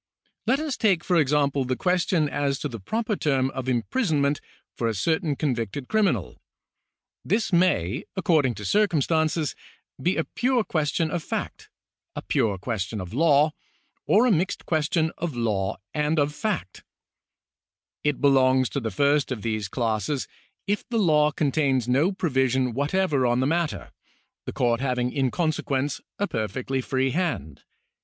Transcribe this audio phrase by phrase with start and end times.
[0.47, 4.41] Let us take, for example, the question as to the proper term of imprisonment
[4.75, 6.41] for a certain convicted criminal.
[7.23, 9.53] This may, according to circumstances,
[10.01, 11.69] be a pure question of fact,
[12.15, 13.51] a pure question of law,
[14.07, 16.83] or a mixed question of law and§ 8] CIVIL LAW 17 of fact.
[18.03, 20.27] It belongs to the first of these classes,
[20.65, 23.91] if the law con tains no provision whatever on the matter,
[24.47, 27.61] the court having in consequence a perfectly free hand.